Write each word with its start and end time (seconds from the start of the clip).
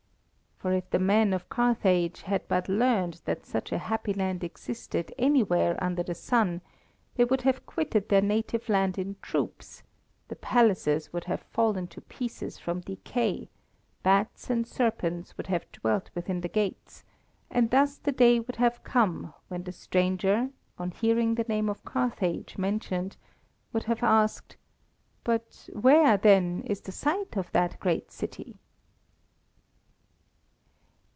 For 0.57 0.73
if 0.73 0.87
the 0.91 0.99
men 0.99 1.33
of 1.33 1.49
Carthage 1.49 2.21
had 2.21 2.47
but 2.47 2.69
learned 2.69 3.21
that 3.25 3.47
such 3.47 3.71
a 3.71 3.79
happy 3.79 4.13
land 4.13 4.43
existed 4.43 5.11
anywhere 5.17 5.75
under 5.83 6.03
the 6.03 6.13
sun, 6.13 6.61
they 7.15 7.25
would 7.25 7.41
have 7.41 7.65
quitted 7.65 8.09
their 8.09 8.21
native 8.21 8.69
land 8.69 8.99
in 8.99 9.15
troops, 9.23 9.81
the 10.27 10.35
palaces 10.35 11.11
would 11.11 11.23
have 11.23 11.41
fallen 11.41 11.87
to 11.87 12.01
pieces 12.01 12.59
from 12.59 12.81
decay, 12.81 13.49
bats 14.03 14.51
and 14.51 14.67
serpents 14.67 15.35
would 15.35 15.47
have 15.47 15.65
dwelt 15.71 16.11
within 16.13 16.41
the 16.41 16.47
gates, 16.47 17.03
and 17.49 17.71
thus 17.71 17.97
the 17.97 18.11
day 18.11 18.39
would 18.39 18.57
have 18.57 18.83
come 18.83 19.33
when 19.47 19.63
the 19.63 19.71
stranger, 19.71 20.51
on 20.77 20.91
hearing 20.91 21.33
the 21.33 21.45
name 21.49 21.69
of 21.69 21.83
Carthage 21.83 22.59
mentioned, 22.59 23.17
would 23.73 23.85
have 23.85 24.03
asked: 24.03 24.57
"But 25.23 25.69
where, 25.73 26.17
then, 26.17 26.61
is 26.67 26.81
the 26.81 26.91
site 26.91 27.35
of 27.35 27.51
that 27.53 27.79
great 27.79 28.11
city?" 28.11 28.59